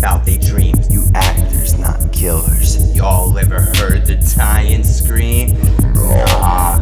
[0.00, 0.90] about their dreams.
[0.90, 2.96] You actors, not killers.
[2.96, 5.50] Y'all ever heard the tie and scream?
[5.92, 6.78] Nah,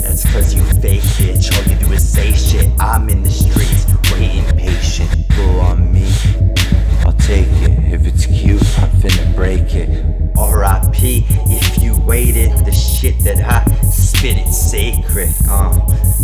[0.00, 1.52] that's cause you fake bitch.
[1.52, 2.70] All you do is say shit.
[2.80, 5.10] I'm in the streets, waiting patient.
[5.36, 6.10] Go on me.
[7.04, 7.92] I'll take it.
[7.92, 9.90] If it's cute, I'm finna break it.
[10.34, 13.61] RIP, if you waited, the shit that I
[14.22, 15.34] sacred.
[15.48, 15.72] Uh,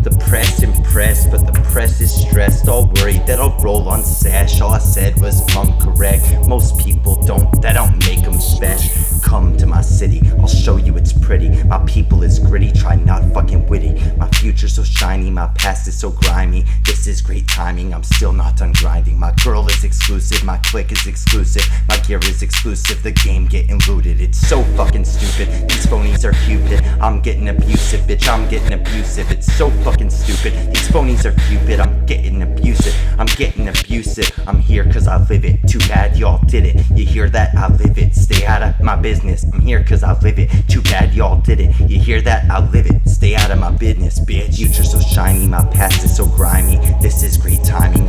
[0.02, 2.68] the press impressed, but the press is stressed.
[2.68, 4.60] All worried that I'll roll on sash.
[4.60, 6.24] All I said was pump correct.
[6.46, 9.08] Most people don't, that don't make them special.
[9.20, 11.50] Come to my city, I'll show you it's pretty.
[11.64, 13.92] My people is gritty, try not fucking witty.
[14.16, 16.64] My future so shiny, my past is so grimy.
[16.86, 19.18] This is great timing, I'm still not done grinding.
[19.18, 23.02] My girl is exclusive, my clique is exclusive, my gear is exclusive.
[23.02, 24.08] The game getting looted, it's
[24.47, 25.48] so fucking stupid.
[25.69, 28.28] These phonies are cupid, I'm getting abusive, bitch.
[28.28, 29.30] I'm getting abusive.
[29.30, 30.53] It's so fucking stupid.
[30.75, 32.95] These phonies are cupid, I'm getting abusive.
[33.19, 34.30] I'm getting abusive.
[34.47, 35.67] I'm here cause I live it.
[35.69, 36.84] Too bad y'all did it.
[36.95, 37.55] You hear that?
[37.55, 38.14] I live it.
[38.14, 39.45] Stay out of my business.
[39.53, 40.50] I'm here cause I live it.
[40.69, 41.78] Too bad y'all did it.
[41.80, 42.50] You hear that?
[42.50, 43.08] I live it.
[43.08, 44.56] Stay out of my business, bitch.
[44.56, 46.77] Future so shiny, my past is so grimy.
[47.02, 48.08] This is great timing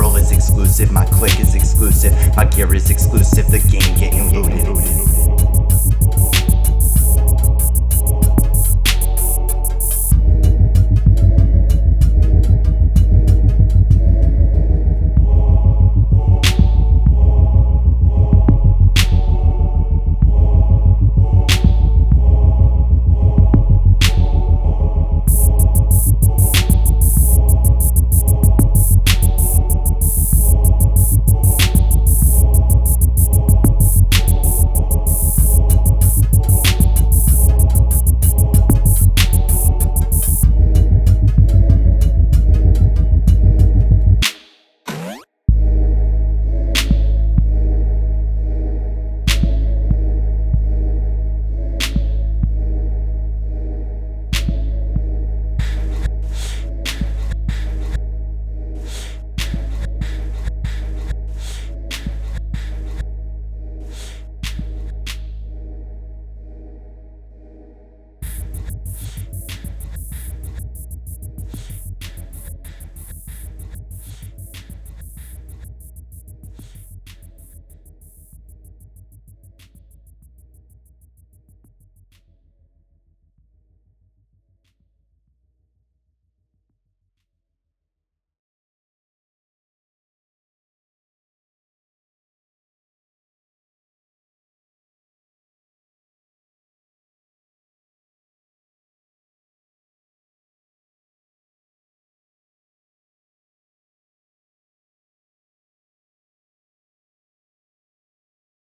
[0.00, 5.39] world is exclusive, my clique is exclusive, my gear is exclusive, the game getting looted.